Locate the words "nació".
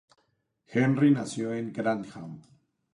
1.11-1.53